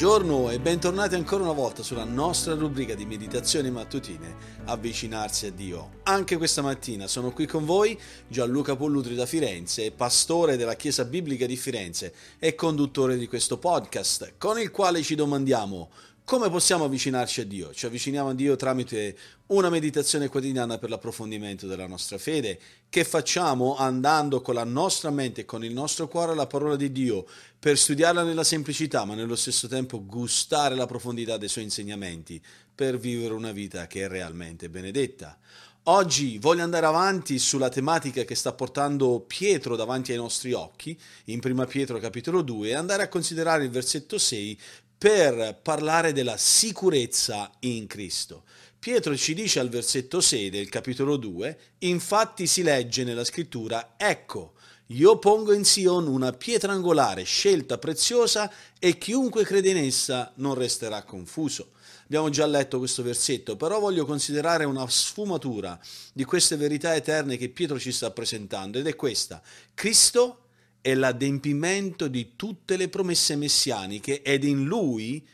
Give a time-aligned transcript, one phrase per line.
[0.00, 5.98] Buongiorno e bentornati ancora una volta sulla nostra rubrica di meditazioni mattutine Avvicinarsi a Dio.
[6.04, 11.44] Anche questa mattina sono qui con voi Gianluca Pollutri da Firenze, pastore della Chiesa Biblica
[11.44, 15.90] di Firenze e conduttore di questo podcast con il quale ci domandiamo
[16.24, 17.72] come possiamo avvicinarci a Dio?
[17.72, 19.16] Ci avviciniamo a Dio tramite
[19.46, 25.40] una meditazione quotidiana per l'approfondimento della nostra fede, che facciamo andando con la nostra mente
[25.40, 27.26] e con il nostro cuore alla parola di Dio,
[27.58, 32.40] per studiarla nella semplicità, ma nello stesso tempo gustare la profondità dei suoi insegnamenti,
[32.74, 35.36] per vivere una vita che è realmente benedetta.
[35.84, 41.40] Oggi voglio andare avanti sulla tematica che sta portando Pietro davanti ai nostri occhi, in
[41.42, 44.60] 1 Pietro capitolo 2, e andare a considerare il versetto 6
[45.00, 48.44] per parlare della sicurezza in Cristo.
[48.78, 54.52] Pietro ci dice al versetto 6 del capitolo 2, infatti si legge nella scrittura, ecco,
[54.88, 60.54] io pongo in Sion una pietra angolare, scelta preziosa, e chiunque crede in essa non
[60.54, 61.70] resterà confuso.
[62.04, 65.80] Abbiamo già letto questo versetto, però voglio considerare una sfumatura
[66.12, 69.40] di queste verità eterne che Pietro ci sta presentando, ed è questa.
[69.72, 70.39] Cristo
[70.80, 75.26] è l'adempimento di tutte le promesse messianiche ed in lui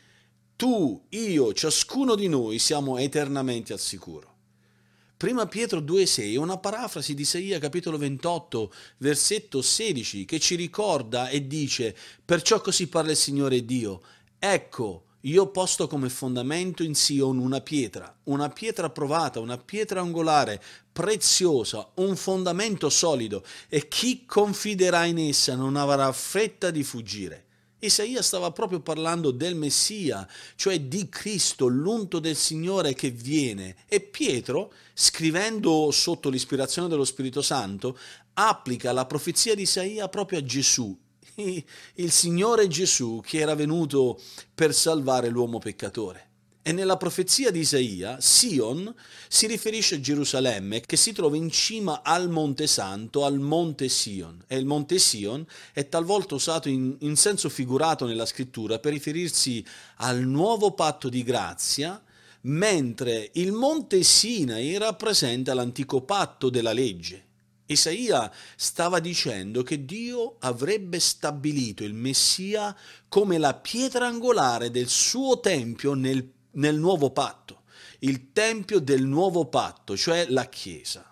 [0.55, 4.35] tu, io, ciascuno di noi siamo eternamente al sicuro.
[5.15, 11.29] Prima Pietro 2,6 è una parafrasi di Isaia capitolo 28, versetto 16, che ci ricorda
[11.29, 14.01] e dice: Perciò così parla il Signore Dio.
[14.37, 20.61] Ecco, io posto come fondamento in Sion una pietra, una pietra provata, una pietra angolare,
[20.91, 27.45] preziosa, un fondamento solido, e chi confiderà in essa non avrà fretta di fuggire.
[27.79, 33.75] Isaia stava proprio parlando del Messia, cioè di Cristo, l'unto del Signore che viene.
[33.87, 37.97] E Pietro, scrivendo sotto l'ispirazione dello Spirito Santo,
[38.33, 40.97] applica la profezia di Isaia proprio a Gesù,
[41.95, 44.19] il Signore Gesù che era venuto
[44.53, 46.25] per salvare l'uomo peccatore.
[46.63, 48.93] E nella profezia di Isaia, Sion
[49.29, 54.43] si riferisce a Gerusalemme che si trova in cima al Monte Santo, al Monte Sion.
[54.47, 59.65] E il Monte Sion è talvolta usato in, in senso figurato nella scrittura per riferirsi
[59.97, 62.03] al nuovo patto di grazia,
[62.41, 67.26] mentre il Monte Sinai rappresenta l'antico patto della legge.
[67.67, 72.75] Isaia stava dicendo che Dio avrebbe stabilito il Messia
[73.07, 77.63] come la pietra angolare del suo tempio nel, nel nuovo patto,
[77.99, 81.03] il tempio del nuovo patto, cioè la Chiesa.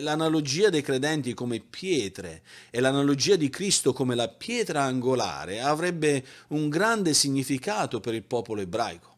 [0.00, 6.68] L'analogia dei credenti come pietre e l'analogia di Cristo come la pietra angolare avrebbe un
[6.68, 9.15] grande significato per il popolo ebraico.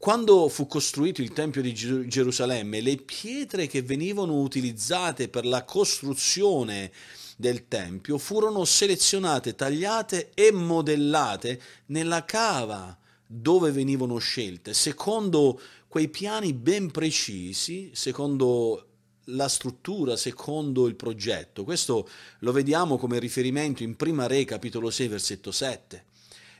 [0.00, 6.90] Quando fu costruito il Tempio di Gerusalemme, le pietre che venivano utilizzate per la costruzione
[7.36, 12.96] del Tempio furono selezionate, tagliate e modellate nella cava
[13.26, 18.86] dove venivano scelte, secondo quei piani ben precisi, secondo
[19.24, 21.62] la struttura, secondo il progetto.
[21.62, 26.04] Questo lo vediamo come riferimento in Prima Re, capitolo 6, versetto 7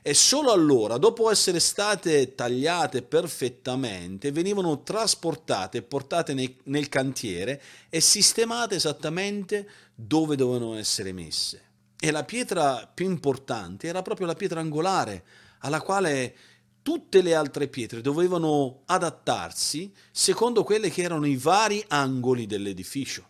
[0.03, 7.61] e solo allora, dopo essere state tagliate perfettamente, venivano trasportate e portate nei, nel cantiere
[7.87, 11.69] e sistemate esattamente dove dovevano essere messe.
[11.99, 15.23] E la pietra più importante era proprio la pietra angolare,
[15.59, 16.35] alla quale
[16.81, 23.27] tutte le altre pietre dovevano adattarsi secondo quelle che erano i vari angoli dell'edificio.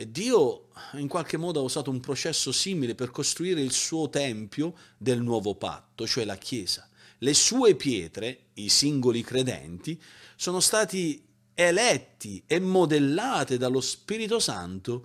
[0.00, 4.74] E Dio in qualche modo ha usato un processo simile per costruire il suo tempio
[4.96, 6.88] del nuovo patto, cioè la Chiesa.
[7.18, 10.00] Le sue pietre, i singoli credenti,
[10.36, 11.20] sono stati
[11.52, 15.04] eletti e modellate dallo Spirito Santo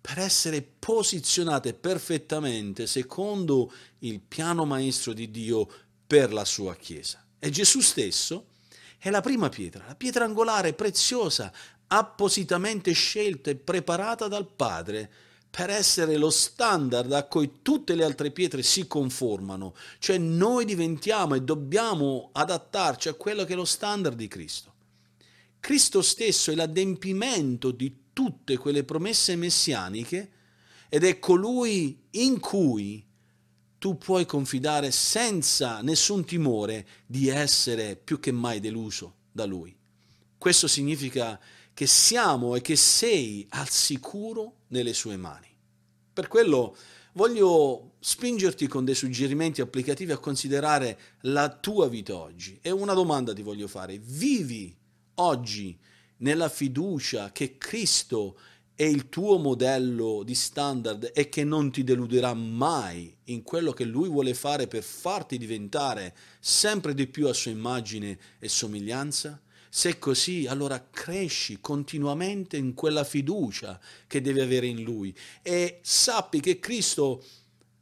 [0.00, 5.68] per essere posizionate perfettamente secondo il piano maestro di Dio
[6.06, 7.26] per la sua Chiesa.
[7.40, 8.50] E Gesù stesso
[8.98, 11.52] è la prima pietra, la pietra angolare preziosa,
[11.88, 15.10] appositamente scelta e preparata dal Padre
[15.50, 21.34] per essere lo standard a cui tutte le altre pietre si conformano, cioè noi diventiamo
[21.34, 24.74] e dobbiamo adattarci a quello che è lo standard di Cristo.
[25.60, 30.30] Cristo stesso è l'adempimento di tutte quelle promesse messianiche
[30.88, 33.04] ed è colui in cui
[33.78, 39.74] tu puoi confidare senza nessun timore di essere più che mai deluso da Lui.
[40.36, 41.38] Questo significa
[41.78, 45.46] che siamo e che sei al sicuro nelle sue mani.
[46.12, 46.76] Per quello
[47.12, 52.58] voglio spingerti con dei suggerimenti applicativi a considerare la tua vita oggi.
[52.62, 53.96] E una domanda ti voglio fare.
[53.96, 54.76] Vivi
[55.14, 55.78] oggi
[56.16, 58.36] nella fiducia che Cristo
[58.74, 63.84] è il tuo modello di standard e che non ti deluderà mai in quello che
[63.84, 69.40] lui vuole fare per farti diventare sempre di più a sua immagine e somiglianza?
[69.70, 75.80] Se è così, allora cresci continuamente in quella fiducia che devi avere in lui e
[75.82, 77.22] sappi che Cristo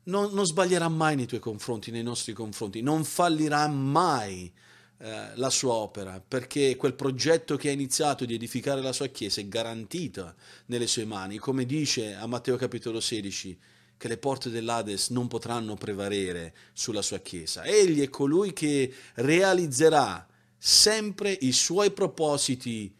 [0.05, 4.53] non, non sbaglierà mai nei tuoi confronti, nei nostri confronti, non fallirà mai
[4.99, 9.41] eh, la sua opera, perché quel progetto che ha iniziato di edificare la sua Chiesa
[9.41, 10.35] è garantito
[10.67, 13.59] nelle sue mani, come dice a Matteo capitolo 16,
[13.99, 17.65] che le porte dell'Ades non potranno prevalere sulla sua Chiesa.
[17.65, 20.27] Egli è colui che realizzerà
[20.68, 22.92] sempre i suoi propositi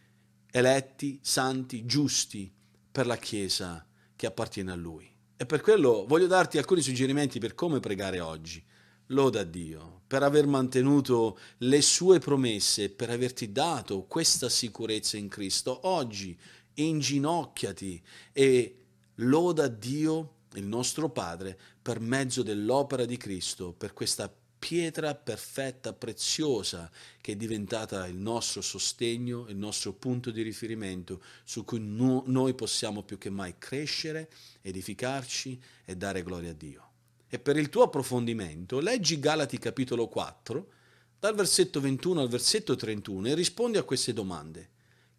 [0.51, 2.49] eletti, santi, giusti
[2.89, 3.85] per la Chiesa
[4.15, 5.05] che appartiene a Lui.
[5.35, 8.63] E per quello voglio darti alcuni suggerimenti per come pregare oggi.
[9.07, 15.89] Loda Dio per aver mantenuto le sue promesse, per averti dato questa sicurezza in Cristo.
[15.89, 16.39] Oggi
[16.75, 18.85] inginocchiati e
[19.15, 26.89] loda Dio, il nostro Padre, per mezzo dell'opera di Cristo, per questa pietra perfetta, preziosa,
[27.21, 32.53] che è diventata il nostro sostegno, il nostro punto di riferimento su cui no, noi
[32.53, 34.29] possiamo più che mai crescere,
[34.61, 36.89] edificarci e dare gloria a Dio.
[37.27, 40.71] E per il tuo approfondimento, leggi Galati capitolo 4,
[41.19, 44.69] dal versetto 21 al versetto 31 e rispondi a queste domande.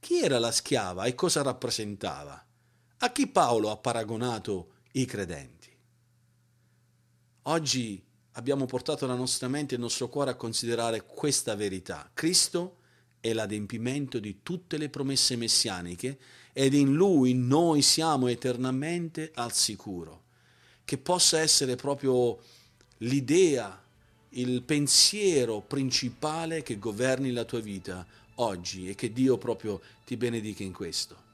[0.00, 2.44] Chi era la schiava e cosa rappresentava?
[2.99, 5.76] A chi Paolo ha paragonato i credenti?
[7.43, 8.05] Oggi
[8.38, 12.08] abbiamo portato la nostra mente e il nostro cuore a considerare questa verità.
[12.14, 12.76] Cristo
[13.19, 16.19] è l'adempimento di tutte le promesse messianiche
[16.52, 20.23] ed in Lui noi siamo eternamente al sicuro
[20.85, 22.38] che possa essere proprio
[22.99, 23.82] l'idea,
[24.31, 28.06] il pensiero principale che governi la tua vita
[28.37, 31.27] oggi e che Dio proprio ti benedica in questo.